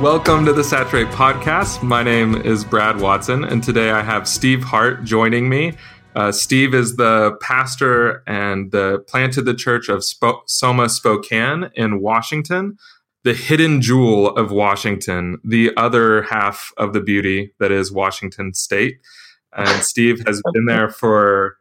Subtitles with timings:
[0.00, 1.82] Welcome to the Saturate Podcast.
[1.82, 5.76] My name is Brad Watson, and today I have Steve Hart joining me.
[6.14, 12.00] Uh, Steve is the pastor and the planted the church of Sp- Soma Spokane in
[12.00, 12.76] Washington,
[13.22, 18.98] the hidden jewel of Washington, the other half of the beauty that is Washington State.
[19.56, 21.56] And Steve has been there for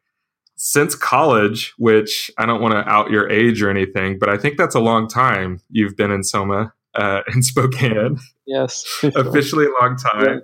[0.55, 4.57] since college, which I don't want to out your age or anything, but I think
[4.57, 8.19] that's a long time you've been in Soma uh, in Spokane.
[8.45, 10.41] Yes, officially, officially a long time.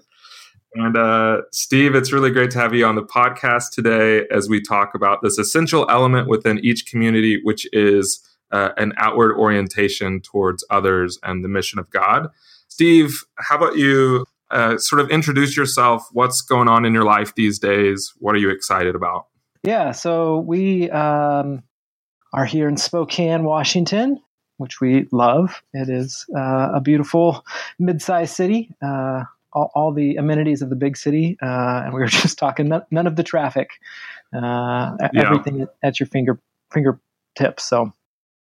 [0.75, 4.61] And uh, Steve, it's really great to have you on the podcast today as we
[4.61, 10.63] talk about this essential element within each community, which is uh, an outward orientation towards
[10.69, 12.29] others and the mission of God.
[12.67, 16.07] Steve, how about you uh, sort of introduce yourself?
[16.11, 18.13] What's going on in your life these days?
[18.19, 19.25] What are you excited about?
[19.63, 21.63] Yeah, so we um,
[22.31, 24.19] are here in Spokane, Washington,
[24.59, 25.63] which we love.
[25.73, 27.45] It is uh, a beautiful
[27.79, 28.69] mid-sized city.
[28.81, 32.67] Uh, all, all, the amenities of the big city, uh, and we were just talking
[32.67, 33.71] none, none of the traffic,
[34.35, 35.09] uh, yeah.
[35.15, 36.39] everything at your finger
[36.71, 37.63] fingertips.
[37.63, 37.91] So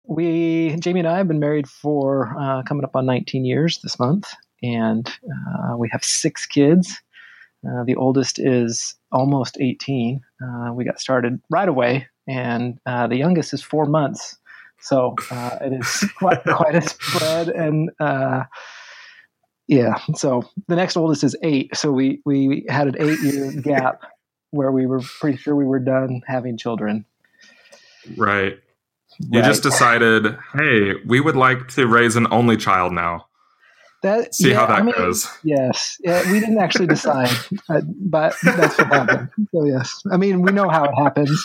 [0.05, 3.97] we, Jamie and I, have been married for uh, coming up on 19 years this
[3.97, 7.01] month, and uh, we have six kids.
[7.67, 10.21] Uh, the oldest is almost 18.
[10.43, 14.37] Uh, we got started right away, and the youngest is four months.
[14.83, 17.89] So it is quite, quite a spread, and
[19.67, 19.95] yeah.
[20.15, 21.75] So the next oldest is eight.
[21.75, 24.01] So we we had an eight year gap
[24.51, 27.05] where we were pretty sure we were done having children.
[28.17, 28.59] Right.
[29.19, 29.47] You right.
[29.47, 33.27] just decided, hey, we would like to raise an only child now.
[34.01, 35.29] That, See yeah, how that I mean, goes.
[35.43, 37.31] Yes, yeah, we didn't actually decide,
[37.69, 39.29] uh, but that's what happened.
[39.53, 41.41] So yes, I mean we know how it happens.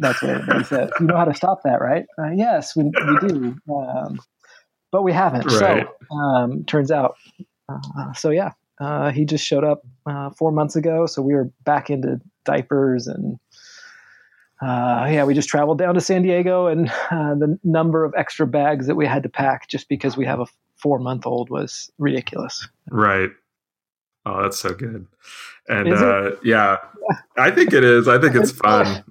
[0.00, 0.90] That's what everybody said.
[0.98, 2.06] You know how to stop that, right?
[2.18, 4.18] Uh, yes, we, we do, um,
[4.90, 5.46] but we haven't.
[5.46, 5.86] Right.
[6.10, 7.16] So um, turns out
[7.96, 11.06] uh, so yeah, uh, he just showed up uh, four months ago.
[11.06, 13.38] So we were back into diapers and
[14.62, 18.46] uh, yeah, we just traveled down to San Diego, and uh, the number of extra
[18.46, 20.44] bags that we had to pack just because we have a
[20.76, 22.68] four month old was ridiculous.
[22.90, 23.30] Right.
[24.26, 25.06] Oh, that's so good.
[25.66, 26.76] And yeah, yeah,
[27.38, 28.06] I think it is.
[28.06, 29.02] I think it's fun.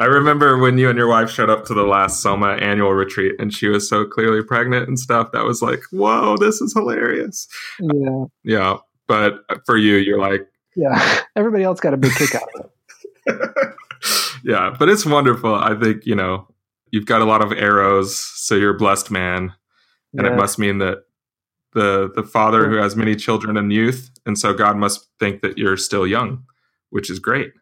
[0.00, 3.34] I remember when you and your wife showed up to the last Soma annual retreat
[3.38, 5.30] and she was so clearly pregnant and stuff.
[5.32, 7.46] That was like, whoa, this is hilarious.
[7.78, 8.24] Yeah.
[8.42, 8.76] Yeah.
[9.06, 12.70] But for you, you're like, yeah, everybody else got a big kick out of
[13.26, 13.74] it.
[14.44, 14.74] yeah.
[14.78, 15.54] But it's wonderful.
[15.54, 16.48] I think, you know,
[16.90, 18.16] you've got a lot of arrows.
[18.16, 19.52] So you're a blessed man.
[20.16, 20.32] And yeah.
[20.32, 21.04] it must mean that
[21.72, 25.56] the the father who has many children and youth and so god must think that
[25.58, 26.44] you're still young
[26.90, 27.52] which is great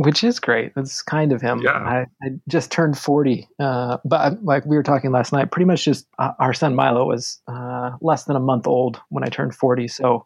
[0.00, 0.74] which is great.
[0.74, 1.60] That's kind of him.
[1.60, 1.72] Yeah.
[1.72, 3.46] I, I just turned 40.
[3.58, 7.04] Uh, but like we were talking last night, pretty much just uh, our son Milo
[7.04, 9.88] was uh, less than a month old when I turned 40.
[9.88, 10.24] So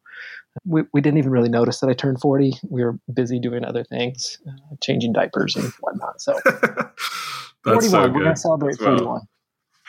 [0.65, 2.53] we, we didn't even really notice that I turned 40.
[2.71, 6.21] We were busy doing other things, uh, changing diapers and whatnot.
[6.21, 6.39] So
[7.65, 8.91] 41, so we're going to celebrate well.
[8.91, 9.21] 41.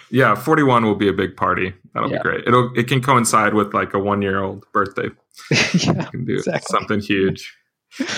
[0.09, 1.75] Yeah, 41 will be a big party.
[1.93, 2.17] That'll yeah.
[2.17, 2.47] be great.
[2.47, 5.09] It'll, it can coincide with like a one year old birthday.
[5.51, 6.75] yeah, you can do exactly.
[6.75, 7.55] something huge.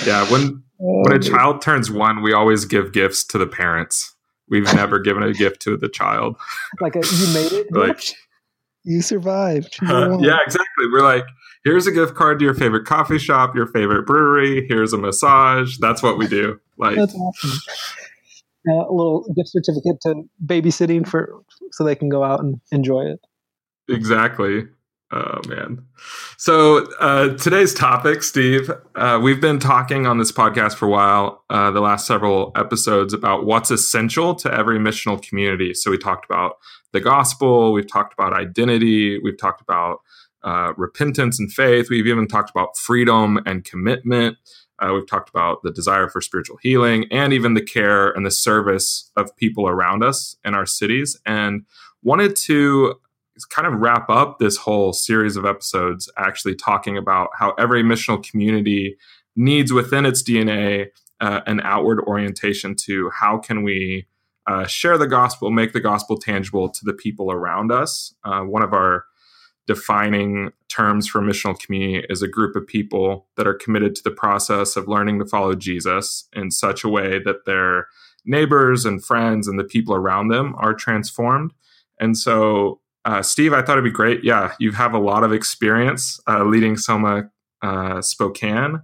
[0.05, 4.15] Yeah, when when a child turns one, we always give gifts to the parents.
[4.49, 6.37] We've never given a gift to the child.
[6.79, 7.67] Like a, you made it.
[7.71, 8.01] like
[8.83, 9.77] you survived.
[9.81, 10.85] Uh, yeah, exactly.
[10.91, 11.25] We're like,
[11.63, 14.65] here's a gift card to your favorite coffee shop, your favorite brewery.
[14.67, 15.77] Here's a massage.
[15.79, 16.59] That's what we do.
[16.77, 17.59] Like that's awesome.
[18.69, 23.05] Uh, a little gift certificate to babysitting for so they can go out and enjoy
[23.05, 23.19] it.
[23.89, 24.67] Exactly.
[25.09, 25.85] Oh man.
[26.37, 31.45] So uh, today's topic, Steve, uh, we've been talking on this podcast for a while,
[31.49, 35.73] uh, the last several episodes about what's essential to every missional community.
[35.73, 36.57] So we talked about
[36.91, 39.99] the gospel, we've talked about identity, we've talked about
[40.43, 44.37] uh, repentance and faith, we've even talked about freedom and commitment.
[44.79, 48.31] Uh, we've talked about the desire for spiritual healing and even the care and the
[48.31, 51.17] service of people around us in our cities.
[51.25, 51.65] And
[52.03, 52.95] wanted to
[53.45, 58.23] kind of wrap up this whole series of episodes actually talking about how every missional
[58.23, 58.97] community
[59.35, 60.87] needs within its DNA
[61.19, 64.05] uh, an outward orientation to how can we
[64.47, 68.13] uh, share the gospel, make the gospel tangible to the people around us.
[68.23, 69.05] Uh, one of our
[69.65, 74.11] defining terms for missional community is a group of people that are committed to the
[74.11, 77.87] process of learning to follow Jesus in such a way that their
[78.25, 81.51] neighbors and friends and the people around them are transformed.
[81.99, 84.21] And so, uh, Steve, I thought it'd be great.
[84.25, 87.29] Yeah, you have a lot of experience uh, leading Soma
[87.61, 88.81] uh, Spokane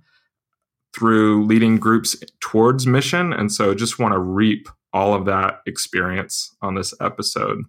[0.96, 3.34] through leading groups towards mission.
[3.34, 7.66] And so, just want to reap all of that experience on this episode.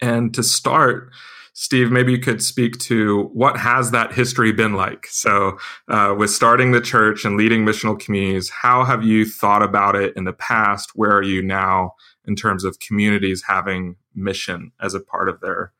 [0.00, 1.12] And to start,
[1.52, 5.06] Steve, maybe you could speak to what has that history been like?
[5.10, 9.94] So, uh, with starting the church and leading missional communities, how have you thought about
[9.94, 10.92] it in the past?
[10.94, 11.96] Where are you now
[12.26, 15.70] in terms of communities having mission as a part of their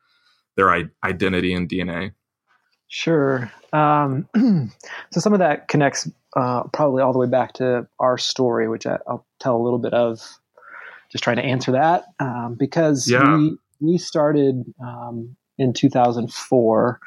[0.55, 0.71] their
[1.03, 2.11] identity and DNA?
[2.87, 3.51] Sure.
[3.71, 4.27] Um,
[5.11, 8.85] so some of that connects uh, probably all the way back to our story, which
[8.85, 10.19] I, will tell a little bit of.
[11.11, 13.37] Just trying to answer that um, because yeah.
[13.37, 16.99] we we started um, in 2004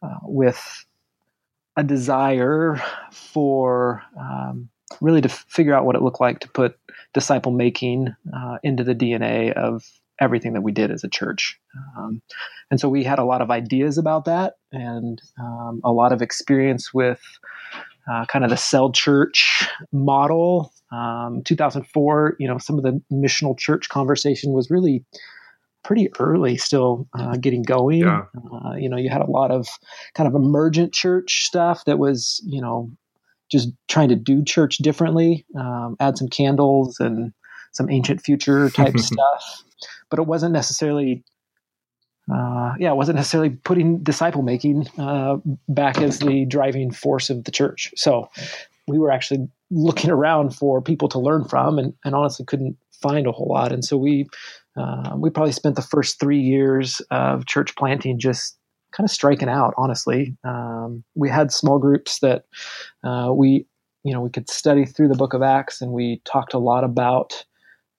[0.00, 0.84] uh, with
[1.76, 2.80] a desire
[3.10, 4.68] for um,
[5.00, 6.78] really to figure out what it looked like to put
[7.14, 9.82] disciple making uh, into the DNA of
[10.20, 11.58] everything that we did as a church.
[11.96, 12.22] Um,
[12.70, 16.22] and so we had a lot of ideas about that and um, a lot of
[16.22, 17.20] experience with
[18.10, 20.72] uh, kind of the cell church model.
[20.90, 25.04] Um, 2004, you know, some of the missional church conversation was really
[25.82, 28.00] pretty early still uh, getting going.
[28.00, 28.24] Yeah.
[28.52, 29.66] Uh, you know, you had a lot of
[30.14, 32.90] kind of emergent church stuff that was, you know,
[33.50, 37.32] just trying to do church differently, um, add some candles and
[37.72, 39.62] some ancient future type stuff.
[40.10, 41.24] But it wasn't necessarily,
[42.32, 45.38] uh, yeah, it wasn't necessarily putting disciple making uh,
[45.68, 47.92] back as the driving force of the church.
[47.96, 48.28] So
[48.86, 53.26] we were actually looking around for people to learn from and, and honestly couldn't find
[53.26, 53.72] a whole lot.
[53.72, 54.28] And so we
[54.76, 58.56] uh, we probably spent the first three years of church planting just
[58.92, 59.74] kind of striking out.
[59.76, 62.44] Honestly, um, we had small groups that
[63.04, 63.66] uh, we,
[64.04, 66.84] you know, we could study through the Book of Acts, and we talked a lot
[66.84, 67.44] about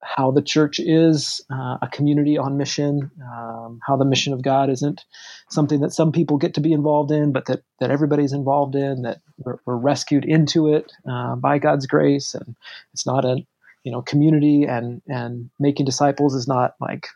[0.04, 4.70] how the church is uh, a community on mission, um, how the mission of God
[4.70, 5.06] isn't
[5.50, 9.04] something that some people get to be involved in, but that, that everybody's involved in,
[9.04, 12.34] that we're, we're rescued into it uh, by God's grace.
[12.34, 12.56] And
[12.94, 13.46] it's not a,
[13.84, 17.08] you know community and and making disciples is not like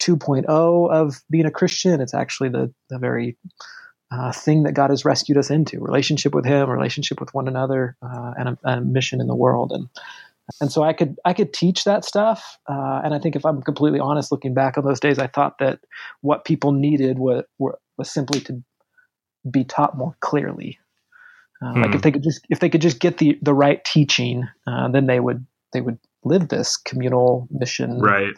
[0.00, 0.46] 2.0
[0.90, 3.36] of being a christian it's actually the the very
[4.10, 7.96] uh, thing that god has rescued us into relationship with him relationship with one another
[8.02, 9.88] uh, and, a, and, a, mission in the world and
[10.60, 13.62] and so i could i could teach that stuff uh, and i think if i'm
[13.62, 15.80] completely honest looking back on those days i thought that
[16.20, 18.62] what people needed was, was simply to
[19.50, 20.78] be taught more clearly
[21.62, 21.82] uh, hmm.
[21.82, 24.88] Like if they could just if they could just get the the right teaching, uh,
[24.88, 28.00] then they would they would live this communal mission.
[28.00, 28.34] Right.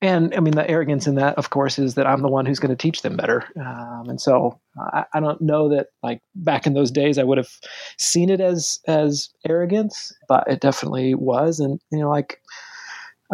[0.00, 2.60] And I mean, the arrogance in that, of course, is that I'm the one who's
[2.60, 3.44] going to teach them better.
[3.60, 4.60] Um, and so
[4.92, 7.50] I, I, don't know that, like back in those days, I would have
[7.98, 11.58] seen it as as arrogance, but it definitely was.
[11.58, 12.40] And you know, like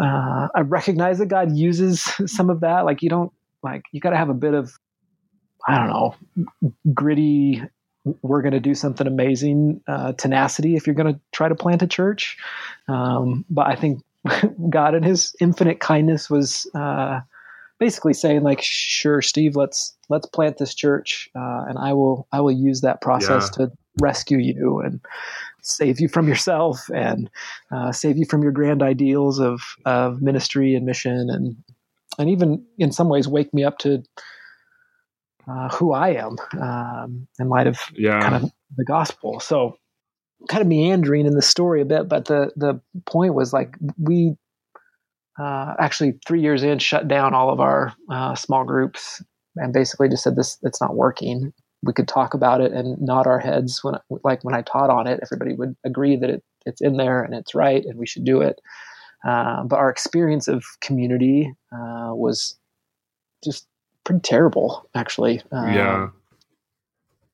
[0.01, 2.85] uh, I recognize that God uses some of that.
[2.85, 4.73] Like you don't like you got to have a bit of
[5.67, 6.15] I don't know
[6.93, 7.61] gritty
[8.21, 11.81] we're going to do something amazing uh, tenacity if you're going to try to plant
[11.81, 12.37] a church.
[12.87, 14.01] Um, but I think
[14.69, 17.21] God, in His infinite kindness, was uh,
[17.79, 22.41] basically saying, like, "Sure, Steve, let's let's plant this church, uh, and I will I
[22.41, 23.65] will use that process yeah.
[23.65, 24.99] to rescue you and
[25.61, 27.29] save you from yourself and
[27.71, 31.55] uh, save you from your grand ideals of of ministry and mission and
[32.19, 34.03] and even in some ways wake me up to
[35.47, 38.19] uh, who I am um, in light of yeah.
[38.19, 39.39] kind of the gospel.
[39.39, 39.77] So,
[40.47, 44.35] kind of meandering in the story a bit, but the the point was like we
[45.39, 49.21] uh, actually three years in shut down all of our uh, small groups
[49.57, 51.53] and basically just said this it's not working.
[51.83, 55.07] We could talk about it and nod our heads when like when I taught on
[55.07, 58.25] it, everybody would agree that it it's in there and it's right and we should
[58.25, 58.59] do it.
[59.25, 62.55] Uh, but our experience of community uh, was
[63.43, 63.67] just
[64.03, 65.41] pretty terrible, actually.
[65.51, 66.09] Um, yeah.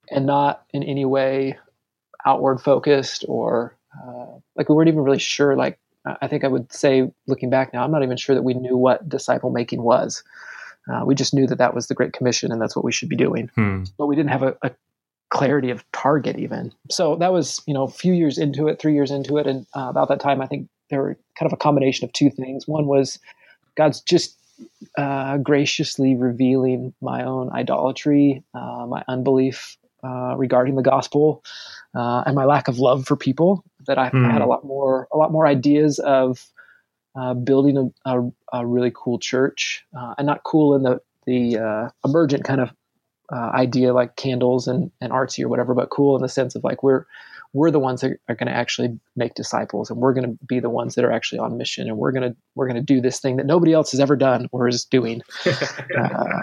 [0.09, 1.57] And not in any way
[2.25, 4.25] outward focused or uh,
[4.55, 5.55] like we weren't even really sure.
[5.55, 8.53] Like, I think I would say, looking back now, I'm not even sure that we
[8.53, 10.23] knew what disciple making was.
[10.91, 13.09] Uh, we just knew that that was the Great Commission and that's what we should
[13.09, 13.49] be doing.
[13.55, 13.83] Hmm.
[13.97, 14.71] But we didn't have a, a,
[15.29, 16.73] clarity of target even.
[16.89, 19.47] So that was, you know, a few years into it, three years into it.
[19.47, 22.29] And uh, about that time, I think there were kind of a combination of two
[22.29, 22.67] things.
[22.67, 23.17] One was
[23.77, 24.37] God's just
[24.97, 31.43] uh, graciously revealing my own idolatry, uh, my unbelief uh, regarding the gospel,
[31.95, 33.63] uh, and my lack of love for people.
[33.87, 34.27] That I, mm.
[34.27, 34.49] I, had a hmm.
[34.49, 36.45] lot more, a lot more ideas of
[37.15, 41.91] uh, building a, a, a, really cool church, uh, and not cool in the the
[42.03, 42.71] emergent kind of
[43.31, 46.63] uh, idea like candles and, and artsy or whatever, but cool in the sense of
[46.63, 47.05] like we're
[47.53, 50.59] we're the ones that are going to actually make disciples and we're going to be
[50.59, 53.01] the ones that are actually on mission and we're going to we're going to do
[53.01, 56.41] this thing that nobody else has ever done or is doing uh,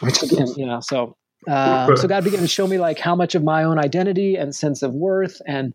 [0.00, 1.16] which again you know so
[1.46, 4.54] um, so god began to show me like how much of my own identity and
[4.54, 5.74] sense of worth and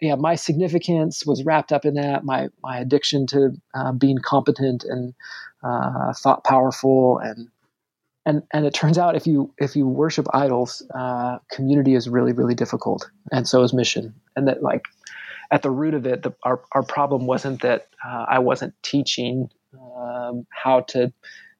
[0.00, 4.84] yeah my significance was wrapped up in that my my addiction to uh, being competent
[4.84, 5.14] and
[5.62, 7.48] uh, thought powerful and
[8.26, 12.32] and and it turns out if you if you worship idols, uh, community is really
[12.32, 14.14] really difficult, and so is mission.
[14.36, 14.82] And that like
[15.50, 19.50] at the root of it, the, our our problem wasn't that uh, I wasn't teaching
[19.96, 21.12] um, how to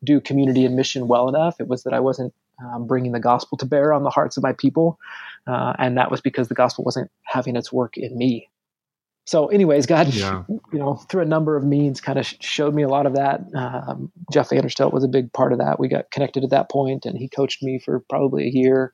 [0.03, 1.61] do community and mission well enough.
[1.61, 4.43] It was that I wasn't um, bringing the gospel to bear on the hearts of
[4.43, 4.99] my people,
[5.47, 8.49] uh, and that was because the gospel wasn't having its work in me.
[9.27, 10.43] So anyways god yeah.
[10.49, 13.41] you know through a number of means kind of showed me a lot of that.
[13.55, 15.81] Um, jeff vanderstelt was a big part of that.
[15.81, 18.93] We got connected at that point and he coached me for probably a year.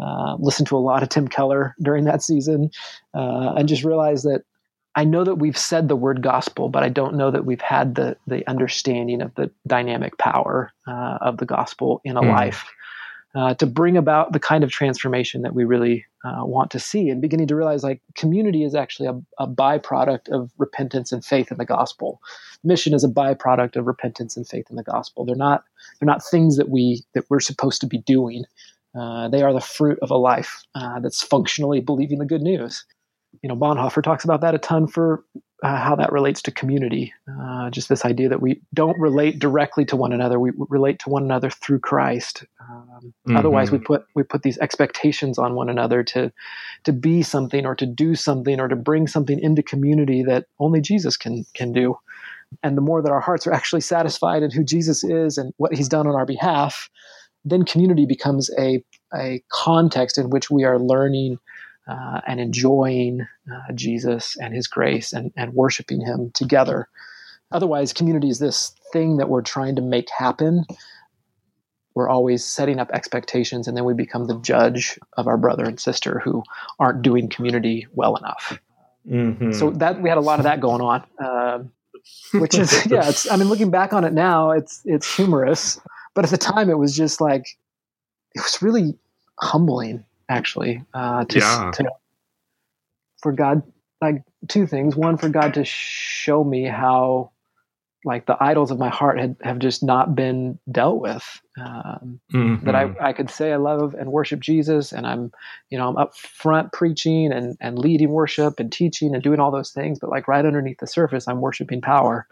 [0.00, 2.70] Uh, listened to a lot of tim keller during that season.
[3.14, 4.42] Uh, and just realized that
[4.94, 7.94] i know that we've said the word gospel but i don't know that we've had
[7.94, 12.30] the the understanding of the dynamic power uh, of the gospel in a mm.
[12.30, 12.64] life
[13.34, 17.08] uh, to bring about the kind of transformation that we really uh, want to see
[17.10, 21.52] and beginning to realize like community is actually a, a, byproduct of repentance and faith
[21.52, 22.20] in the gospel.
[22.64, 25.24] Mission is a byproduct of repentance and faith in the gospel.
[25.24, 25.64] They're not
[26.00, 28.44] they're not things that we that we're supposed to be doing.
[28.98, 32.84] Uh, they are the fruit of a life uh, that's functionally believing the good news.
[33.42, 35.22] You know bonhoeffer talks about that a ton for
[35.62, 37.12] uh, how that relates to community.
[37.28, 41.10] Uh, just this idea that we don't relate directly to one another; we relate to
[41.10, 42.44] one another through Christ.
[42.60, 43.36] Um, mm-hmm.
[43.36, 46.32] Otherwise, we put we put these expectations on one another to
[46.84, 50.80] to be something, or to do something, or to bring something into community that only
[50.80, 51.98] Jesus can can do.
[52.62, 55.74] And the more that our hearts are actually satisfied in who Jesus is and what
[55.74, 56.88] He's done on our behalf,
[57.44, 58.82] then community becomes a
[59.14, 61.38] a context in which we are learning
[61.88, 66.88] uh, and enjoying uh, Jesus and His grace and, and worshiping Him together.
[67.50, 70.64] Otherwise, community is this thing that we're trying to make happen.
[71.94, 75.80] We're always setting up expectations, and then we become the judge of our brother and
[75.80, 76.42] sister who
[76.78, 78.58] aren't doing community well enough.
[79.08, 79.52] Mm-hmm.
[79.52, 81.64] So that we had a lot of that going on, uh,
[82.38, 83.08] which is yeah.
[83.08, 85.80] It's I mean, looking back on it now, it's it's humorous,
[86.14, 87.46] but at the time, it was just like
[88.34, 88.94] it was really
[89.40, 91.70] humbling actually uh, to, yeah.
[91.74, 91.84] to
[93.22, 93.62] for God
[94.00, 94.96] like two things.
[94.96, 97.32] One for God to show me how
[98.04, 101.40] like the idols of my heart had have just not been dealt with.
[101.58, 102.64] Um, mm-hmm.
[102.64, 105.32] That I, I could say I love and worship Jesus, and I'm
[105.70, 109.50] you know I'm up front preaching and and leading worship and teaching and doing all
[109.50, 112.26] those things, but like right underneath the surface, I'm worshiping power.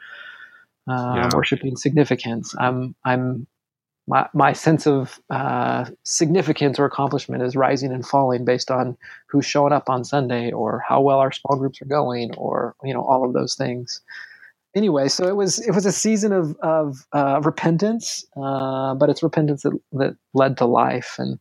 [0.89, 1.25] Uh, yeah.
[1.25, 2.55] I'm worshiping significance.
[2.59, 3.49] I'm I'm
[4.07, 8.97] my, my sense of uh, significance or accomplishment is rising and falling based on
[9.27, 12.95] who's showing up on Sunday or how well our small groups are going or you
[12.95, 14.01] know all of those things.
[14.77, 19.23] Anyway, so it was it was a season of of uh, repentance, uh, but it's
[19.23, 21.39] repentance that, that led to life and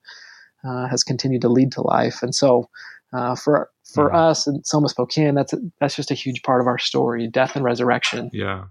[0.64, 2.24] uh, has continued to lead to life.
[2.24, 2.70] And so
[3.14, 4.16] uh, for for mm-hmm.
[4.16, 7.56] us in Soma Spokane, that's a, that's just a huge part of our story: death
[7.56, 8.32] and resurrection.
[8.34, 8.66] Yeah.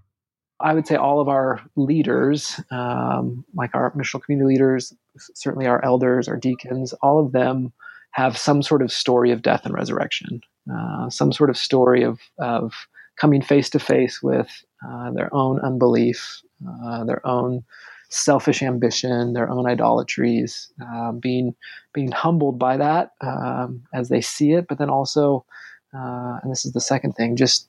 [0.59, 5.83] I would say all of our leaders, um, like our missional community leaders, certainly our
[5.83, 7.73] elders, our deacons, all of them
[8.11, 10.41] have some sort of story of death and resurrection,
[10.73, 12.73] uh, some sort of story of, of
[13.19, 14.49] coming face to face with
[14.87, 16.41] uh, their own unbelief,
[16.85, 17.63] uh, their own
[18.09, 21.53] selfish ambition, their own idolatries, uh, being
[21.93, 25.45] being humbled by that um, as they see it, but then also,
[25.93, 27.67] uh, and this is the second thing, just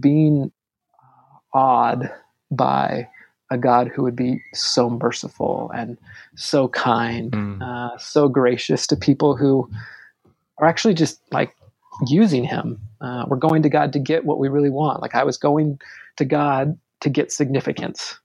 [0.00, 0.50] being
[1.54, 2.10] awed
[2.50, 3.08] by
[3.50, 5.96] a God who would be so merciful and
[6.36, 7.62] so kind, mm.
[7.62, 9.68] uh, so gracious to people who
[10.58, 11.54] are actually just like
[12.06, 12.78] using Him.
[13.00, 15.00] Uh, we're going to God to get what we really want.
[15.00, 15.80] Like I was going
[16.16, 18.18] to God to get significance.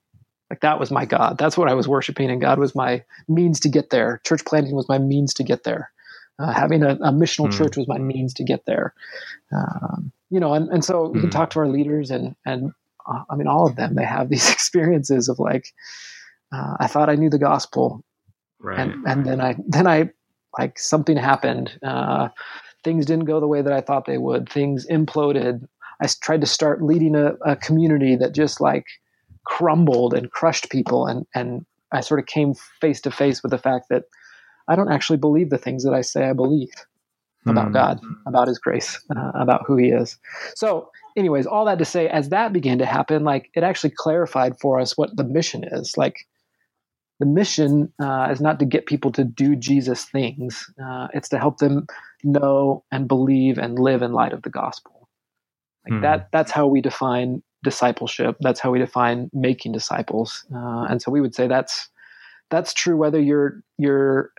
[0.49, 1.37] Like that was my God.
[1.37, 4.21] That's what I was worshiping, and God was my means to get there.
[4.25, 5.89] Church planting was my means to get there.
[6.39, 7.57] Uh, having a, a missional mm.
[7.57, 8.93] church was my means to get there.
[9.55, 11.31] Um, you know, and, and so we can mm.
[11.31, 12.73] talk to our leaders and and
[13.07, 15.73] I mean, all of them, they have these experiences of like,
[16.51, 18.03] uh, I thought I knew the gospel.
[18.59, 18.79] Right.
[18.79, 20.09] And, and then I, then I,
[20.57, 21.77] like something happened.
[21.81, 22.29] Uh,
[22.83, 24.47] things didn't go the way that I thought they would.
[24.47, 25.67] Things imploded.
[26.01, 28.85] I tried to start leading a, a community that just like
[29.45, 31.07] crumbled and crushed people.
[31.07, 34.03] And, and I sort of came face to face with the fact that
[34.67, 36.71] I don't actually believe the things that I say I believe
[37.45, 37.73] about mm.
[37.73, 40.17] God, about His grace, uh, about who He is.
[40.55, 44.59] So anyways, all that to say, as that began to happen, like it actually clarified
[44.59, 45.97] for us what the mission is.
[45.97, 46.27] Like,
[47.19, 50.69] the mission uh, is not to get people to do Jesus things.
[50.83, 51.87] Uh, it's to help them
[52.23, 55.07] know and believe and live in light of the gospel.
[55.85, 56.01] Like hmm.
[56.01, 56.29] that.
[56.31, 58.35] That's how we define discipleship.
[58.41, 60.45] That's how we define making disciples.
[60.53, 61.89] Uh, and so we would say that's
[62.49, 64.31] that's true whether you're you're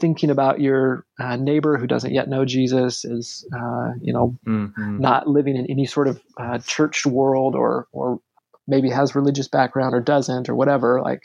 [0.00, 4.98] thinking about your uh, neighbor who doesn't yet know Jesus is uh, you know mm-hmm.
[4.98, 8.20] not living in any sort of uh, churched world or or
[8.66, 11.22] maybe has religious background or doesn't or whatever like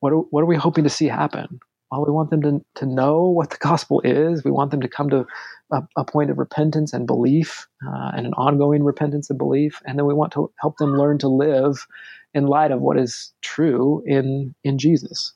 [0.00, 1.60] what are, what are we hoping to see happen?
[1.90, 4.44] Well we want them to, to know what the gospel is.
[4.44, 5.26] We want them to come to
[5.70, 9.80] a, a point of repentance and belief uh, and an ongoing repentance and belief.
[9.86, 11.86] And then we want to help them learn to live
[12.34, 15.34] in light of what is true in in jesus.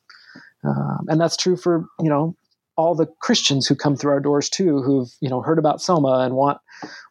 [0.65, 2.35] Um, and that's true for you know
[2.77, 6.21] all the Christians who come through our doors too, who've you know heard about Soma
[6.25, 6.59] and want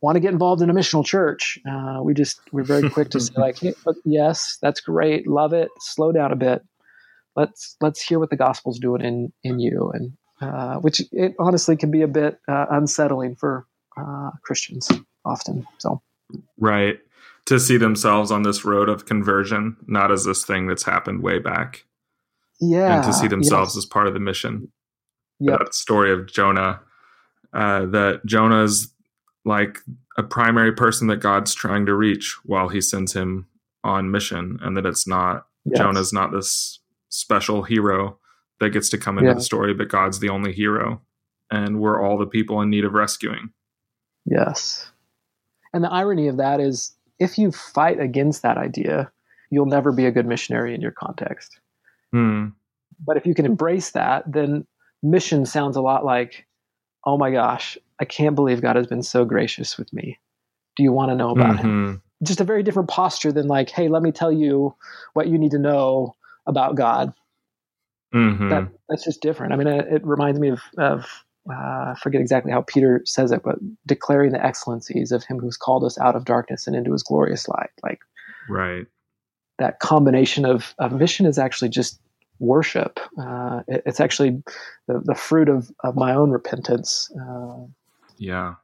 [0.02, 1.60] want to get involved in a missional church.
[1.70, 3.74] Uh, we just we're very quick to say like, hey,
[4.06, 5.70] yes, that's great, love it.
[5.80, 6.62] Slow down a bit.
[7.36, 11.76] Let's let's hear what the gospel's doing in in you, and uh, which it honestly
[11.76, 13.66] can be a bit uh, unsettling for
[13.98, 14.90] uh, Christians
[15.26, 15.66] often.
[15.80, 16.02] So
[16.60, 17.00] right
[17.46, 21.40] to see themselves on this road of conversion, not as this thing that's happened way
[21.40, 21.86] back.
[22.62, 23.84] Yeah, and to see themselves yes.
[23.84, 24.72] as part of the mission
[25.40, 25.60] yep.
[25.60, 26.80] that story of Jonah.
[27.54, 28.92] Uh, that Jonah's
[29.46, 29.78] like
[30.18, 33.48] a primary person that God's trying to reach while He sends him
[33.84, 35.78] on mission, and that it's not yes.
[35.78, 38.18] Jonah's not this special hero
[38.60, 39.36] that gets to come into yeah.
[39.36, 41.02] the story, but God's the only hero,
[41.50, 43.52] and we're all the people in need of rescuing.
[44.26, 44.92] Yes,
[45.74, 49.10] and the irony of that is, if you fight against that idea,
[49.50, 51.58] you'll never be a good missionary in your context.
[52.12, 52.48] Hmm.
[53.06, 54.66] But if you can embrace that, then
[55.04, 56.46] mission sounds a lot like,
[57.06, 60.20] oh my gosh, I can't believe God has been so gracious with me.
[60.76, 61.68] Do you want to know about mm-hmm.
[61.68, 62.02] him?
[62.24, 64.76] Just a very different posture than like, hey, let me tell you
[65.14, 67.14] what you need to know about God.
[68.14, 68.50] Mm-hmm.
[68.50, 69.54] That that's just different.
[69.54, 71.06] I mean, it, it reminds me of of
[71.50, 75.58] uh, I forget exactly how Peter says it, but declaring the excellencies of Him who's
[75.58, 77.72] called us out of darkness and into His glorious light.
[77.84, 78.00] Like,
[78.50, 78.86] right.
[79.60, 82.00] That combination of of mission is actually just
[82.40, 83.00] worship.
[83.20, 84.42] Uh, it, it's actually
[84.88, 87.12] the, the fruit of, of my own repentance.
[87.20, 87.66] Uh,
[88.18, 88.56] yeah.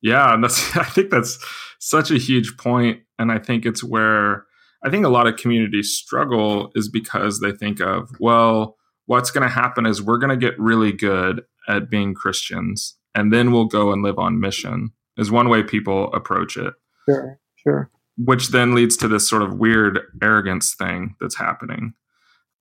[0.00, 0.34] Yeah.
[0.34, 1.38] And that's, I think that's
[1.78, 3.00] such a huge point.
[3.18, 4.46] And I think it's where
[4.84, 9.46] I think a lot of communities struggle is because they think of, well, what's going
[9.46, 13.66] to happen is we're going to get really good at being Christians and then we'll
[13.66, 16.74] go and live on mission, is one way people approach it.
[17.08, 17.90] Sure, sure.
[18.16, 21.94] Which then leads to this sort of weird arrogance thing that's happening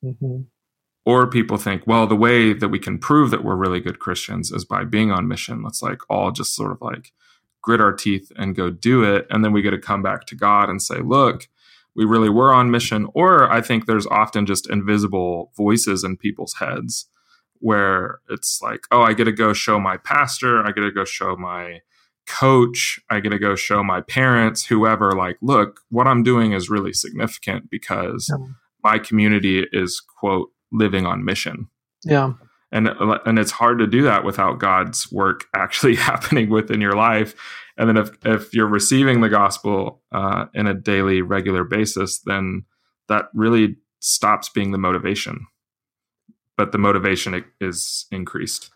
[0.04, 0.42] Mm-hmm.
[1.04, 4.52] Or people think, well, the way that we can prove that we're really good Christians
[4.52, 5.64] is by being on mission.
[5.64, 7.12] Let's like all just sort of like
[7.62, 9.26] grit our teeth and go do it.
[9.30, 11.48] And then we get to come back to God and say, look,
[11.96, 13.08] we really were on mission.
[13.14, 17.08] Or I think there's often just invisible voices in people's heads
[17.60, 21.06] where it's like, oh, I get to go show my pastor, I get to go
[21.06, 21.82] show my
[22.28, 26.70] coach, I get to go show my parents, whoever, like, look, what I'm doing is
[26.70, 28.32] really significant because
[28.84, 31.68] my community is quote living on mission.
[32.04, 32.34] Yeah.
[32.72, 32.88] And
[33.26, 37.36] and it's hard to do that without God's work actually happening within your life.
[37.78, 42.64] And then if if you're receiving the gospel uh, in a daily, regular basis, then
[43.08, 45.48] that really stops being the motivation.
[46.58, 48.70] But the motivation is increased.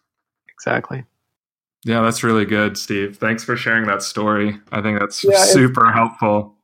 [0.49, 1.05] Exactly.
[1.83, 3.17] Yeah, that's really good, Steve.
[3.17, 4.59] Thanks for sharing that story.
[4.71, 6.55] I think that's yeah, super helpful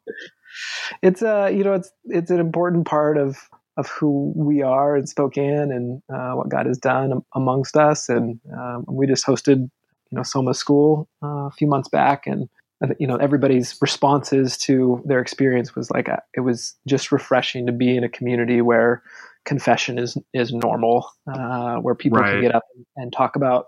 [1.01, 3.37] it's uh you know it's it's an important part of
[3.77, 8.09] of who we are in Spokane and uh, what God has done amongst us.
[8.09, 12.49] And um, we just hosted, you know, Soma School uh, a few months back, and
[12.99, 17.71] you know, everybody's responses to their experience was like uh, it was just refreshing to
[17.71, 19.03] be in a community where
[19.45, 22.33] confession is is normal, uh, where people right.
[22.33, 22.63] can get up
[22.95, 23.67] and talk about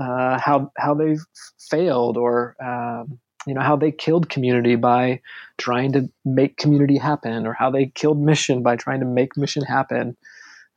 [0.00, 1.24] uh, how how they've
[1.58, 5.20] failed or um, you know how they killed community by
[5.56, 9.62] trying to make community happen or how they killed mission by trying to make mission
[9.62, 10.16] happen.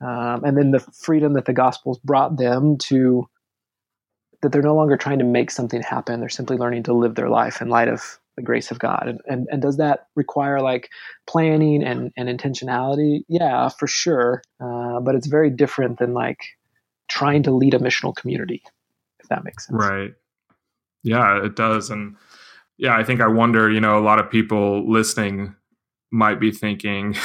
[0.02, 3.28] Um, and then the freedom that the gospels brought them to
[4.42, 6.20] that they're no longer trying to make something happen.
[6.20, 9.08] They're simply learning to live their life in light of the grace of god.
[9.08, 10.90] And, and, and does that require like
[11.28, 13.24] planning and, and intentionality?
[13.28, 14.42] Yeah for sure.
[14.62, 16.40] Uh, but it's very different than like
[17.10, 18.64] trying to lead a missional community
[19.20, 19.78] if that makes sense.
[19.78, 20.12] Right.
[21.04, 21.90] Yeah it does.
[21.90, 22.16] And
[22.80, 25.54] yeah, I think I wonder, you know, a lot of people listening
[26.12, 27.16] might be thinking,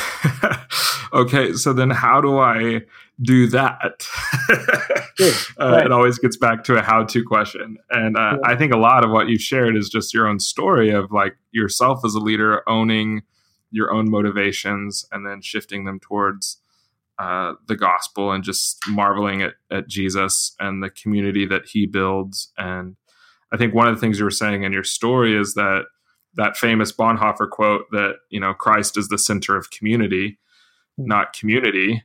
[1.13, 2.83] okay, so then how do I
[3.23, 4.03] do that?
[5.17, 5.87] sure, uh, right.
[5.87, 7.79] It always gets back to a how to question.
[7.91, 8.53] And uh, yeah.
[8.53, 11.37] I think a lot of what you've shared is just your own story of like
[11.53, 13.23] yourself as a leader owning
[13.71, 16.59] your own motivations and then shifting them towards
[17.21, 22.53] uh, the gospel and just marveling at, at Jesus and the community that he builds.
[22.59, 22.97] And
[23.55, 25.85] I think one of the things you were saying in your story is that
[26.35, 30.39] that famous Bonhoeffer quote that you know Christ is the center of community,
[30.97, 31.07] hmm.
[31.07, 32.03] not community,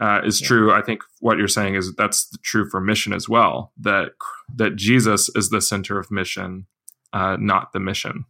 [0.00, 0.48] uh, is yeah.
[0.48, 0.72] true.
[0.72, 3.72] I think what you're saying is that's true for mission as well.
[3.78, 4.12] That
[4.56, 6.66] that Jesus is the center of mission,
[7.12, 8.24] uh, not the mission.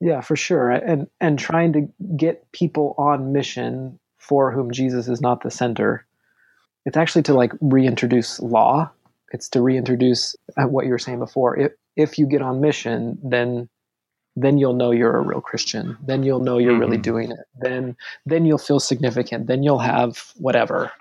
[0.00, 0.70] Yeah, for sure.
[0.70, 6.06] And and trying to get people on mission for whom Jesus is not the center.
[6.86, 8.90] It's actually to like reintroduce law.
[9.34, 11.58] It's to reintroduce uh, what you were saying before.
[11.58, 13.68] If if you get on mission, then
[14.36, 15.98] then you'll know you're a real Christian.
[16.06, 16.80] Then you'll know you're mm-hmm.
[16.80, 17.40] really doing it.
[17.58, 19.48] Then then you'll feel significant.
[19.48, 20.92] Then you'll have whatever.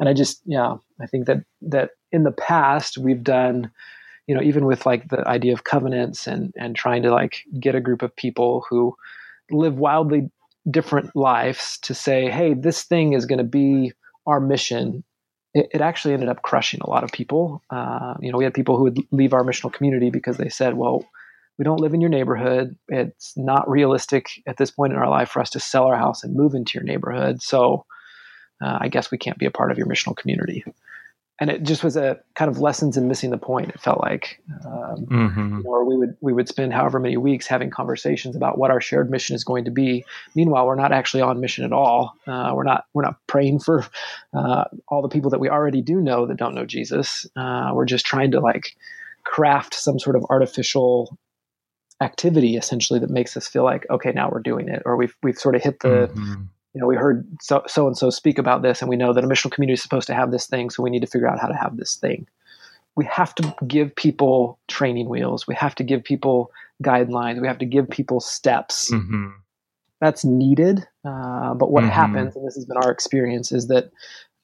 [0.00, 3.70] And I just yeah, I think that that in the past we've done
[4.26, 7.76] you know even with like the idea of covenants and and trying to like get
[7.76, 8.96] a group of people who
[9.48, 10.28] live wildly
[10.68, 13.92] different lives to say hey this thing is going to be
[14.26, 15.04] our mission
[15.56, 17.62] it, it, actually ended up crushing a lot of people.
[17.70, 20.76] Uh, you know we had people who would leave our missional community because they said
[20.76, 21.04] well
[21.58, 22.76] we don't live in your neighborhood.
[22.88, 26.22] It's not realistic at this point in our life for us to sell our house
[26.22, 27.42] and move into your neighborhood.
[27.42, 27.86] So
[28.62, 30.64] uh, i guess we can't be a part of your missional community
[31.38, 33.68] and it just was a kind of lessons in missing the point.
[33.68, 35.60] It felt like, um, mm-hmm.
[35.66, 39.10] or we would we would spend however many weeks having conversations about what our shared
[39.10, 40.04] mission is going to be.
[40.34, 42.14] Meanwhile, we're not actually on mission at all.
[42.26, 43.84] Uh, we're not we're not praying for
[44.32, 47.26] uh, all the people that we already do know that don't know Jesus.
[47.36, 48.74] Uh, we're just trying to like
[49.24, 51.18] craft some sort of artificial
[52.00, 55.38] activity essentially that makes us feel like okay now we're doing it or we've we've
[55.38, 56.42] sort of hit the mm-hmm
[56.76, 59.26] you know, we heard so, and so speak about this, and we know that a
[59.26, 61.48] missional community is supposed to have this thing, so we need to figure out how
[61.48, 62.26] to have this thing.
[62.96, 65.46] We have to give people training wheels.
[65.46, 66.52] We have to give people
[66.84, 67.40] guidelines.
[67.40, 68.90] We have to give people steps.
[68.90, 69.28] Mm-hmm.
[70.02, 70.86] That's needed.
[71.02, 71.92] Uh, but what mm-hmm.
[71.92, 73.90] happens, and this has been our experience, is that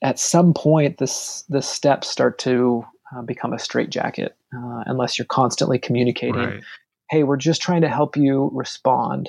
[0.01, 2.83] at some point, this the steps start to
[3.15, 6.37] uh, become a straitjacket uh, unless you're constantly communicating.
[6.37, 6.63] Right.
[7.11, 9.29] Hey, we're just trying to help you respond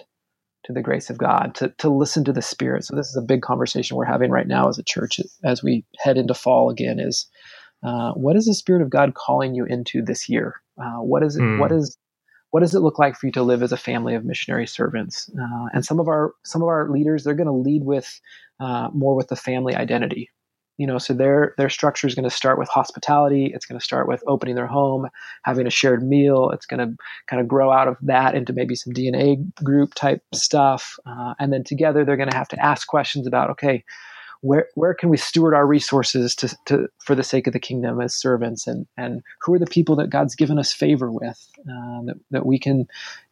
[0.66, 2.86] to the grace of God, to, to listen to the Spirit.
[2.86, 5.86] So this is a big conversation we're having right now as a church as we
[6.00, 7.00] head into fall again.
[7.00, 7.28] Is
[7.84, 10.62] uh, what is the Spirit of God calling you into this year?
[10.82, 11.42] Uh, what is it?
[11.42, 11.60] Mm.
[11.60, 11.98] What is
[12.52, 15.30] what does it look like for you to live as a family of missionary servants?
[15.40, 18.20] Uh, and some of our some of our leaders they're going to lead with
[18.60, 20.30] uh, more with the family identity
[20.78, 23.84] you know so their their structure is going to start with hospitality it's going to
[23.84, 25.08] start with opening their home
[25.44, 26.96] having a shared meal it's going to
[27.28, 31.54] kind of grow out of that into maybe some dna group type stuff uh, and
[31.54, 33.84] then together they're going to have to ask questions about okay
[34.44, 38.02] where where can we steward our resources to, to for the sake of the kingdom
[38.02, 38.68] as servants?
[38.68, 42.46] And and who are the people that God's given us favor with uh, that, that
[42.46, 42.86] we can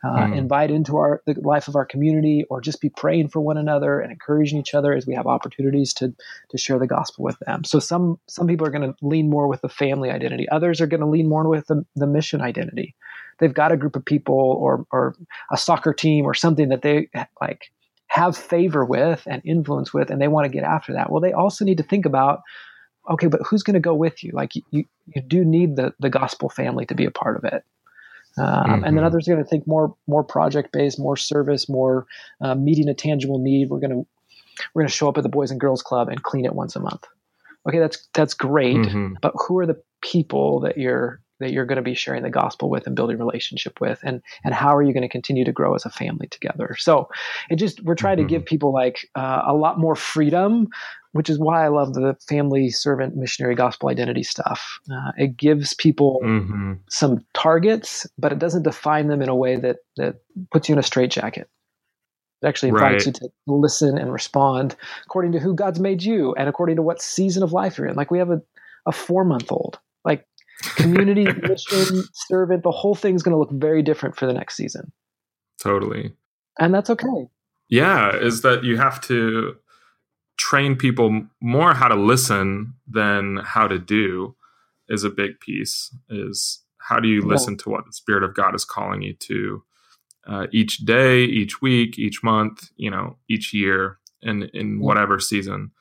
[0.05, 0.37] uh, mm.
[0.37, 3.99] invite into our the life of our community or just be praying for one another
[3.99, 6.15] and encouraging each other as we have opportunities to
[6.49, 7.65] to share the gospel with them?
[7.65, 10.47] So some some people are going to lean more with the family identity.
[10.47, 12.95] Others are going to lean more with the, the mission identity.
[13.39, 15.13] They've got a group of people or or
[15.51, 17.09] a soccer team or something that they
[17.41, 17.69] like
[18.11, 21.09] have favor with and influence with, and they want to get after that.
[21.09, 22.41] Well, they also need to think about,
[23.09, 24.31] okay, but who's going to go with you?
[24.33, 27.63] Like you, you do need the the gospel family to be a part of it.
[28.37, 28.73] Um, mm-hmm.
[28.73, 29.05] And then mm-hmm.
[29.05, 32.05] others are going to think more more project based, more service, more
[32.41, 33.69] uh, meeting a tangible need.
[33.69, 34.05] We're going to
[34.73, 36.75] we're going to show up at the Boys and Girls Club and clean it once
[36.75, 37.05] a month.
[37.65, 39.13] Okay, that's that's great, mm-hmm.
[39.21, 42.69] but who are the people that you're that you're going to be sharing the gospel
[42.69, 45.75] with and building relationship with and and how are you going to continue to grow
[45.75, 47.09] as a family together so
[47.49, 48.27] it just we're trying mm-hmm.
[48.27, 50.67] to give people like uh, a lot more freedom
[51.11, 55.73] which is why i love the family servant missionary gospel identity stuff uh, it gives
[55.73, 56.73] people mm-hmm.
[56.89, 60.15] some targets but it doesn't define them in a way that that
[60.51, 61.47] puts you in a straitjacket
[62.41, 63.19] it actually invites right.
[63.21, 64.75] you to listen and respond
[65.05, 67.95] according to who God's made you and according to what season of life you're in.
[67.95, 68.41] Like we have a,
[68.85, 69.79] a four month old.
[70.75, 74.91] Community mission servant the whole thing's going to look very different for the next season
[75.59, 76.13] totally
[76.59, 77.29] and that's okay
[77.69, 79.55] yeah is that you have to
[80.37, 84.35] train people more how to listen than how to do
[84.89, 87.63] is a big piece is how do you listen yeah.
[87.63, 89.63] to what the spirit of god is calling you to
[90.27, 94.85] uh, each day each week each month you know each year in in yeah.
[94.85, 95.71] whatever season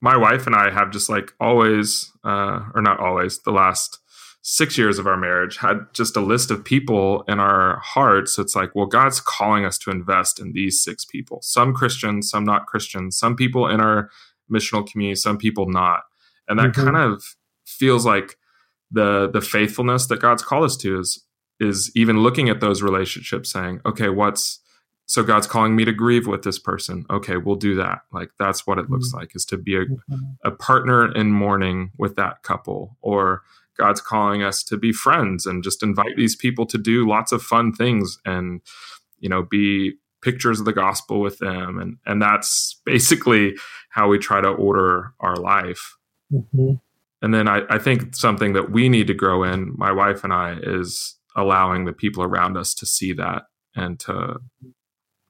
[0.00, 3.98] my wife and i have just like always uh, or not always the last
[4.42, 8.38] six years of our marriage had just a list of people in our hearts.
[8.38, 11.40] It's like, well, God's calling us to invest in these six people.
[11.42, 14.10] Some Christians, some not Christians, some people in our
[14.50, 16.02] missional community, some people not.
[16.48, 16.84] And that mm-hmm.
[16.84, 17.22] kind of
[17.66, 18.36] feels like
[18.90, 21.24] the the faithfulness that God's called us to is
[21.60, 24.60] is even looking at those relationships saying, okay, what's
[25.04, 27.04] so God's calling me to grieve with this person.
[27.10, 28.02] Okay, we'll do that.
[28.12, 29.18] Like that's what it looks mm-hmm.
[29.18, 30.14] like is to be a, mm-hmm.
[30.44, 33.42] a partner in mourning with that couple or
[33.80, 37.42] God's calling us to be friends and just invite these people to do lots of
[37.42, 38.60] fun things and
[39.18, 41.78] you know be pictures of the gospel with them.
[41.78, 43.56] And and that's basically
[43.88, 45.96] how we try to order our life.
[46.32, 46.74] Mm-hmm.
[47.22, 50.32] and then I, I think something that we need to grow in my wife and
[50.32, 54.38] i is allowing the people around us to see that and to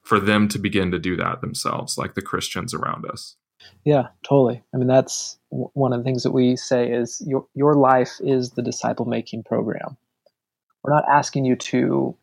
[0.03, 3.35] for them to begin to do that themselves like the christians around us
[3.85, 7.75] yeah totally i mean that's one of the things that we say is your your
[7.75, 9.97] life is the disciple making program
[10.83, 12.15] we're not asking you to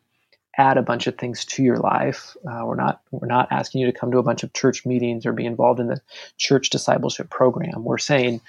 [0.57, 2.35] add a bunch of things to your life.
[2.45, 5.25] Uh, we're not we're not asking you to come to a bunch of church meetings
[5.25, 6.01] or be involved in the
[6.37, 7.83] church discipleship program.
[7.83, 8.41] We're saying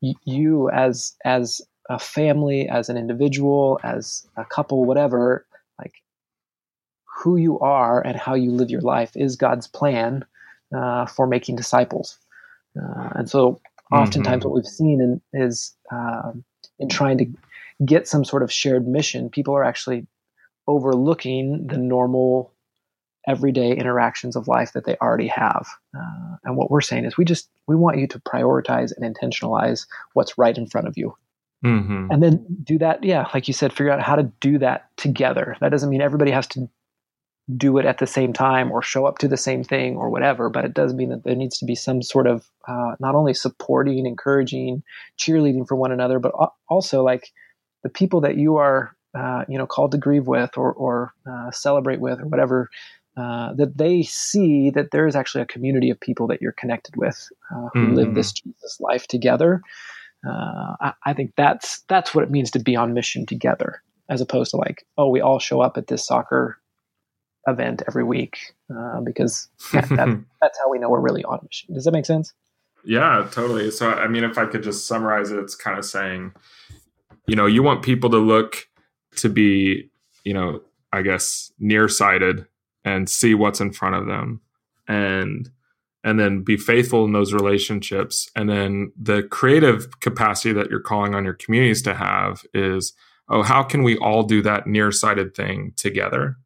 [0.00, 5.46] y- you as as a family, as an individual, as a couple, whatever,
[5.78, 5.94] like
[7.04, 10.24] who you are and how you live your life is God's plan
[10.74, 12.18] uh, for making disciples.
[12.78, 13.60] Uh, and so,
[13.92, 14.48] oftentimes, mm-hmm.
[14.48, 16.44] what we've seen in, is um,
[16.78, 17.26] in trying to
[17.84, 20.06] get some sort of shared mission, people are actually
[20.66, 22.52] overlooking the normal
[23.26, 25.66] everyday interactions of life that they already have.
[25.96, 29.86] Uh, and what we're saying is we just we want you to prioritize and intentionalize
[30.14, 31.14] what's right in front of you.
[31.64, 32.10] Mm-hmm.
[32.10, 35.56] And then do that, yeah, like you said, figure out how to do that together.
[35.60, 36.68] That doesn't mean everybody has to
[37.56, 40.50] do it at the same time or show up to the same thing or whatever,
[40.50, 43.32] but it does mean that there needs to be some sort of uh, not only
[43.32, 44.82] supporting, encouraging,
[45.18, 46.32] cheerleading for one another, but
[46.68, 47.32] also like
[47.82, 51.50] the people that you are uh, you know called to grieve with or, or uh,
[51.50, 52.68] celebrate with or whatever
[53.16, 56.94] uh, that they see that there is actually a community of people that you're connected
[56.96, 57.94] with uh, who mm-hmm.
[57.94, 59.62] live this Jesus life together.
[60.24, 64.20] Uh, I, I, think that's that's what it means to be on mission together, as
[64.20, 66.58] opposed to like, oh, we all show up at this soccer
[67.46, 68.38] event every week
[68.74, 71.74] uh, because yeah, that, that's how we know we're really on mission.
[71.74, 72.32] Does that make sense?
[72.84, 73.70] Yeah, totally.
[73.70, 76.32] So, I mean, if I could just summarize it, it's kind of saying,
[77.26, 78.68] you know, you want people to look
[79.16, 79.90] to be,
[80.24, 80.60] you know,
[80.92, 82.46] I guess nearsighted
[82.84, 84.40] and see what's in front of them
[84.86, 85.50] and
[86.04, 91.14] and then be faithful in those relationships and then the creative capacity that you're calling
[91.14, 92.94] on your communities to have is
[93.28, 96.36] oh how can we all do that nearsighted thing together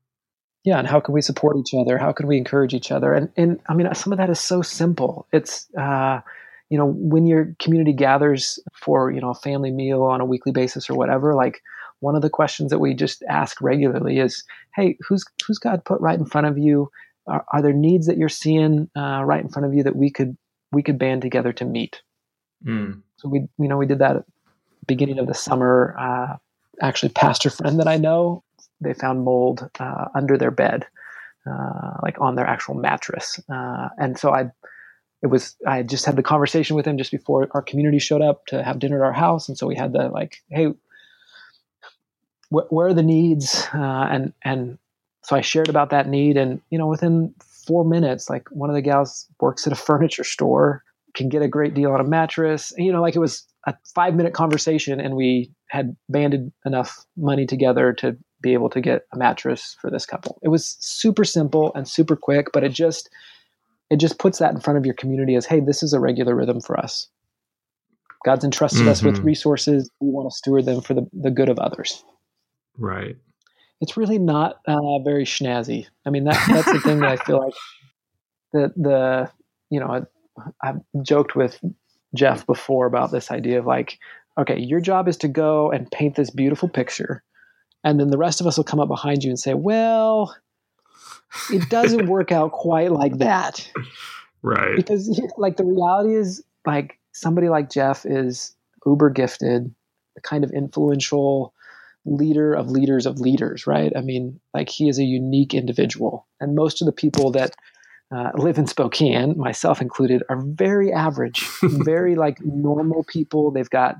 [0.65, 3.31] yeah and how can we support each other how can we encourage each other and
[3.37, 6.21] and i mean some of that is so simple it's uh
[6.71, 10.53] you know when your community gathers for you know a family meal on a weekly
[10.53, 11.63] basis or whatever like
[12.03, 14.45] one of the questions that we just ask regularly is,
[14.75, 16.91] "Hey, who's who's God put right in front of you?
[17.29, 20.11] Are, are there needs that you're seeing uh, right in front of you that we
[20.11, 20.37] could
[20.73, 22.03] we could band together to meet?"
[22.67, 23.03] Mm.
[23.17, 24.25] So we you know we did that at
[24.87, 25.95] beginning of the summer.
[25.97, 26.37] Uh,
[26.81, 28.43] actually, pastor friend that I know,
[28.83, 30.87] they found mold uh, under their bed,
[31.49, 34.51] uh, like on their actual mattress, uh, and so I
[35.23, 38.47] it was I just had the conversation with him just before our community showed up
[38.47, 40.73] to have dinner at our house, and so we had the like, hey,
[42.51, 43.67] wh- where are the needs?
[43.73, 44.79] Uh, and and
[45.23, 46.37] so I shared about that need.
[46.37, 47.35] And you know within
[47.67, 50.83] four minutes like one of the gals works at a furniture store
[51.15, 52.73] can get a great deal on a mattress.
[52.77, 57.47] You know like it was a five minute conversation and we had banded enough money
[57.47, 61.73] together to be able to get a mattress for this couple it was super simple
[61.75, 63.09] and super quick but it just
[63.91, 66.35] it just puts that in front of your community as hey this is a regular
[66.35, 67.09] rhythm for us
[68.25, 68.91] god's entrusted mm-hmm.
[68.91, 69.27] us with mm-hmm.
[69.27, 72.05] resources we want to steward them for the, the good of others
[72.79, 73.17] Right.
[73.81, 75.87] It's really not uh, very snazzy.
[76.07, 77.55] I mean, that, that's the thing that I feel like
[78.53, 79.31] the the
[79.71, 81.59] you know I, I've joked with
[82.15, 83.99] Jeff before about this idea of like,
[84.39, 87.23] okay, your job is to go and paint this beautiful picture,
[87.85, 90.35] and then the rest of us will come up behind you and say, well,
[91.51, 93.71] it doesn't work out quite like that,
[94.43, 94.77] right?
[94.77, 98.55] Because like the reality is like somebody like Jeff is
[98.87, 99.75] uber gifted,
[100.15, 101.55] the kind of influential
[102.05, 103.93] leader of leaders of leaders, right?
[103.97, 106.27] I mean, like he is a unique individual.
[106.41, 107.55] And most of the people that
[108.15, 113.51] uh, live in Spokane, myself included, are very average, very like normal people.
[113.51, 113.97] They've got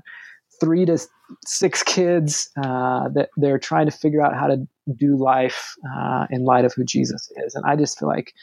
[0.63, 0.97] three to
[1.45, 6.43] six kids uh, that they're trying to figure out how to do life uh, in
[6.43, 7.55] light of who Jesus is.
[7.55, 8.33] And I just feel like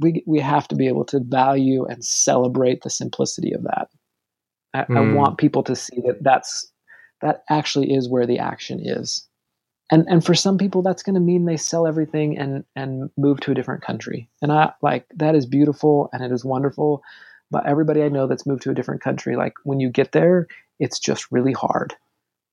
[0.00, 3.88] we, we have to be able to value and celebrate the simplicity of that.
[4.74, 4.96] I, mm.
[4.96, 6.70] I want people to see that that's
[7.22, 9.26] that actually is where the action is.
[9.90, 13.40] And and for some people that's going to mean they sell everything and and move
[13.40, 14.28] to a different country.
[14.42, 17.02] And I like that is beautiful and it is wonderful,
[17.66, 20.46] everybody I know that's moved to a different country like when you get there,
[20.78, 21.94] it's just really hard.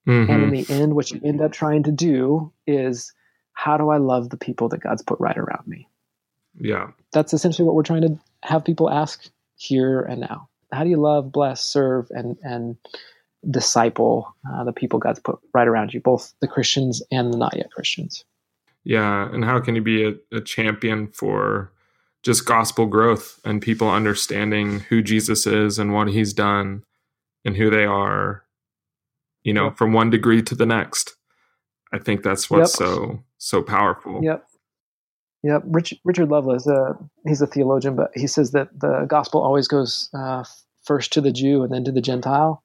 [0.07, 0.31] Mm-hmm.
[0.31, 3.13] And in the end what you end up trying to do is
[3.53, 5.87] how do I love the people that God's put right around me?
[6.59, 6.87] Yeah.
[7.13, 10.49] That's essentially what we're trying to have people ask here and now.
[10.71, 12.77] How do you love, bless, serve, and and
[13.49, 17.57] disciple uh, the people God's put right around you, both the Christians and the not
[17.57, 18.23] yet Christians?
[18.83, 21.71] Yeah, and how can you be a, a champion for
[22.23, 26.83] just gospel growth and people understanding who Jesus is and what He's done
[27.43, 28.43] and who they are,
[29.43, 31.15] you know, from one degree to the next.
[31.91, 32.87] I think that's what's yep.
[32.87, 34.21] so so powerful.
[34.23, 34.45] Yep.
[35.43, 35.63] Yep.
[35.65, 36.93] Richard, Richard Lovelace, uh,
[37.25, 40.43] he's a theologian, but he says that the gospel always goes uh,
[40.83, 42.63] first to the Jew and then to the Gentile.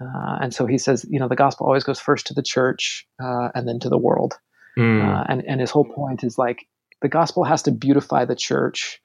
[0.00, 3.06] Uh, and so he says, you know, the gospel always goes first to the church
[3.22, 4.34] uh, and then to the world.
[4.78, 5.24] Mm.
[5.30, 6.66] and, and his whole point is like
[7.02, 9.00] the gospel has to beautify the church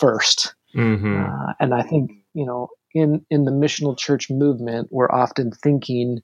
[0.00, 1.24] 1st mm-hmm.
[1.24, 6.20] Uh, and I think, you know, in, in the missional church movement, we're often thinking,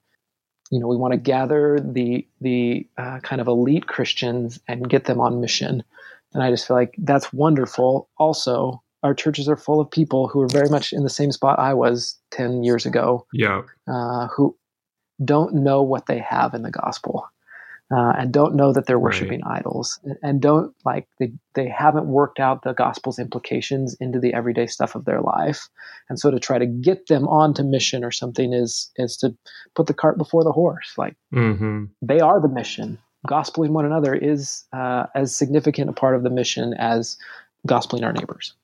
[0.70, 5.05] you know, we want to gather the the uh, kind of elite Christians and get
[5.05, 5.85] them on mission.
[6.35, 8.09] And I just feel like that's wonderful.
[8.18, 11.59] Also, our churches are full of people who are very much in the same spot
[11.59, 13.26] I was 10 years ago.
[13.33, 13.62] Yeah.
[13.87, 14.57] Uh, who
[15.24, 17.26] don't know what they have in the gospel
[17.90, 19.59] uh, and don't know that they're worshiping right.
[19.59, 24.66] idols and don't like they, they haven't worked out the gospel's implications into the everyday
[24.66, 25.68] stuff of their life.
[26.09, 29.37] And so to try to get them onto mission or something is is to
[29.75, 30.94] put the cart before the horse.
[30.99, 31.85] Like mm-hmm.
[32.03, 32.99] they are the mission.
[33.29, 37.16] Gospeling one another is uh, as significant a part of the mission as
[37.68, 38.55] gospeling our neighbors.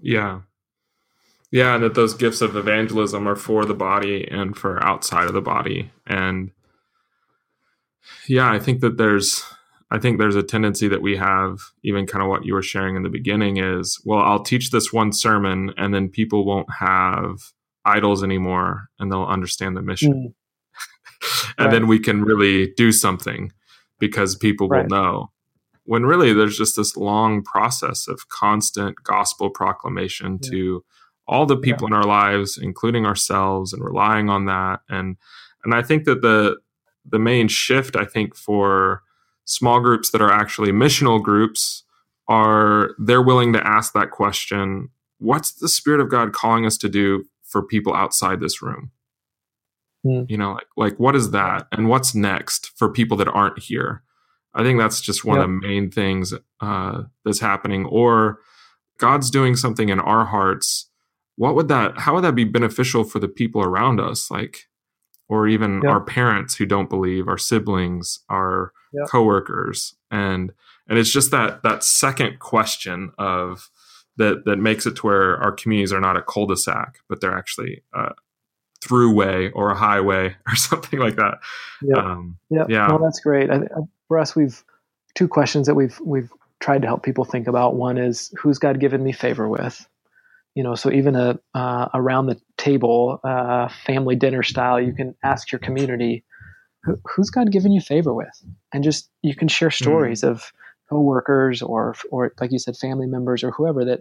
[0.00, 0.40] Yeah.
[1.52, 5.34] Yeah and that those gifts of evangelism are for the body and for outside of
[5.34, 5.92] the body.
[6.04, 6.50] And
[8.28, 9.44] yeah, I think that there's
[9.92, 12.96] I think there's a tendency that we have, even kind of what you were sharing
[12.96, 17.36] in the beginning is, well, I'll teach this one sermon and then people won't have
[17.84, 20.32] idols anymore and they'll understand the mission.
[20.32, 21.54] Mm.
[21.58, 21.70] and right.
[21.70, 23.52] then we can really do something
[23.98, 24.84] because people right.
[24.84, 25.30] will know.
[25.84, 30.50] When really there's just this long process of constant gospel proclamation yeah.
[30.50, 30.84] to
[31.28, 31.96] all the people yeah.
[31.96, 34.80] in our lives, including ourselves, and relying on that.
[34.88, 35.18] And
[35.64, 36.56] and I think that the
[37.04, 39.02] the main shift, I think, for
[39.44, 41.84] small groups that are actually missional groups
[42.28, 44.88] are they're willing to ask that question
[45.18, 48.90] what's the spirit of god calling us to do for people outside this room?
[50.06, 50.28] Mm.
[50.28, 51.66] you know like, like what is that?
[51.72, 54.02] And what's next for people that aren't here?
[54.54, 55.44] I think that's just one yep.
[55.44, 57.86] of the main things uh, that's happening.
[57.86, 58.38] Or
[58.98, 60.88] god's doing something in our hearts
[61.36, 64.30] what would that how would that be beneficial for the people around us?
[64.30, 64.68] Like
[65.32, 65.90] or even yep.
[65.90, 69.08] our parents who don't believe, our siblings, our yep.
[69.08, 70.52] coworkers, and
[70.86, 73.70] and it's just that that second question of
[74.18, 77.82] that that makes it to where our communities are not a cul-de-sac, but they're actually
[77.94, 78.10] a
[78.84, 81.38] throughway or a highway or something like that.
[81.80, 82.38] Yeah, Um.
[82.50, 83.50] Yeah, well, that's great.
[83.50, 84.62] I, I, for us, we've
[85.14, 87.74] two questions that we've we've tried to help people think about.
[87.74, 89.88] One is who's God given me favor with,
[90.54, 95.14] you know so even a uh, around the table uh, family dinner style you can
[95.22, 96.24] ask your community
[96.84, 99.84] Who, who's god given you favor with and just you can share hmm.
[99.84, 100.28] stories mm.
[100.28, 100.52] of
[100.88, 104.00] coworkers or or like you said family members or whoever that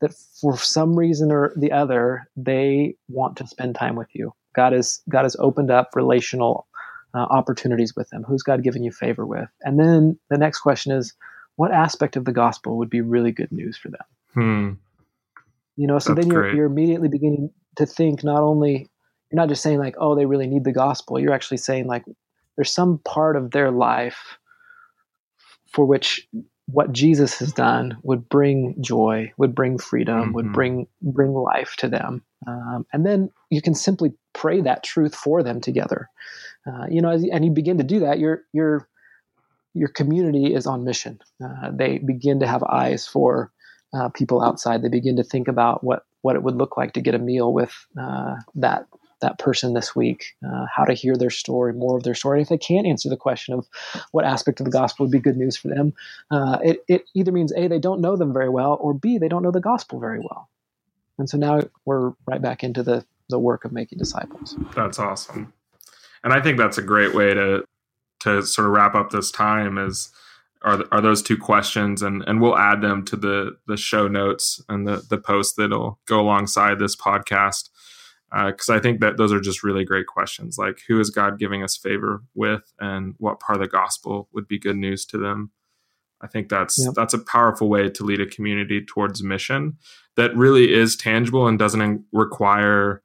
[0.00, 4.72] that for some reason or the other they want to spend time with you god
[4.72, 6.66] has god has opened up relational
[7.14, 10.92] uh, opportunities with them who's god given you favor with and then the next question
[10.92, 11.14] is
[11.56, 14.04] what aspect of the gospel would be really good news for them
[14.34, 14.72] hmm.
[15.76, 16.54] You know, so That's then you're great.
[16.54, 18.90] you're immediately beginning to think not only
[19.30, 21.18] you're not just saying like, oh, they really need the gospel.
[21.18, 22.04] You're actually saying like
[22.56, 24.38] there's some part of their life
[25.72, 26.26] for which
[26.66, 30.32] what Jesus has done would bring joy, would bring freedom, mm-hmm.
[30.32, 35.14] would bring bring life to them, um, and then you can simply pray that truth
[35.14, 36.08] for them together.
[36.66, 38.88] Uh, you know, and you begin to do that, your your
[39.74, 41.20] your community is on mission.
[41.44, 43.52] Uh, they begin to have eyes for
[43.94, 44.82] uh, people outside.
[44.82, 47.52] They begin to think about what what it would look like to get a meal
[47.52, 48.86] with uh, that
[49.22, 52.42] that person this week, uh, how to hear their story, more of their story.
[52.42, 53.66] If they can't answer the question of
[54.12, 55.94] what aspect of the gospel would be good news for them,
[56.30, 59.28] uh, it, it either means A, they don't know them very well, or B, they
[59.28, 60.50] don't know the gospel very well.
[61.18, 64.54] And so now we're right back into the, the work of making disciples.
[64.74, 65.54] That's awesome.
[66.22, 67.64] And I think that's a great way to
[68.20, 70.10] to sort of wrap up this time is
[70.66, 74.60] are are those two questions, and and we'll add them to the the show notes
[74.68, 77.70] and the the post that'll go alongside this podcast
[78.30, 80.58] because uh, I think that those are just really great questions.
[80.58, 84.48] Like, who is God giving us favor with, and what part of the gospel would
[84.48, 85.52] be good news to them?
[86.20, 86.94] I think that's yep.
[86.94, 89.78] that's a powerful way to lead a community towards mission
[90.16, 93.02] that really is tangible and doesn't require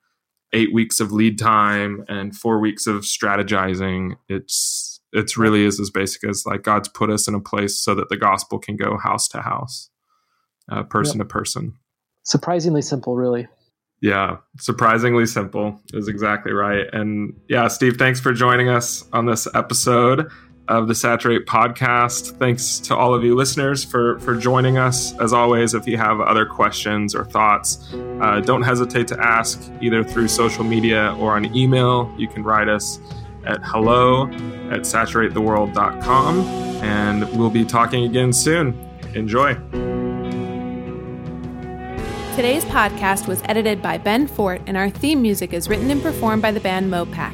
[0.54, 4.16] eight weeks of lead time and four weeks of strategizing.
[4.28, 7.96] It's it's really is as basic as like God's put us in a place so
[7.96, 9.90] that the gospel can go house to house.
[10.72, 11.28] uh, person yep.
[11.28, 11.74] to person.
[12.24, 13.48] Surprisingly simple, really.
[14.02, 16.88] Yeah, surprisingly simple is exactly right.
[16.92, 20.32] And yeah, Steve, thanks for joining us on this episode
[20.68, 22.38] of the Saturate podcast.
[22.40, 25.14] Thanks to all of you listeners for for joining us.
[25.20, 30.04] As always, if you have other questions or thoughts, uh, don't hesitate to ask either
[30.04, 32.12] through social media or on email.
[32.18, 33.00] You can write us
[33.46, 34.28] at hello
[34.72, 36.40] at saturatetheworld.com,
[36.84, 38.74] and we'll be talking again soon.
[39.14, 39.56] Enjoy.
[42.36, 46.42] Today's podcast was edited by Ben Fort, and our theme music is written and performed
[46.42, 47.34] by the band Mopac.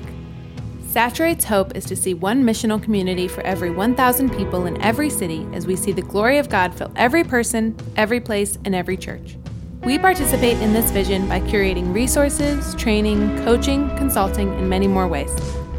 [0.89, 5.47] Saturate's hope is to see one missional community for every 1,000 people in every city
[5.53, 9.37] as we see the glory of God fill every person, every place, and every church.
[9.83, 15.29] We participate in this vision by curating resources, training, coaching, consulting, and many more ways.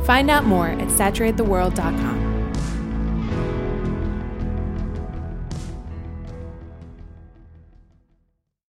[0.08, 2.27] Find out more at saturatetheworld.com.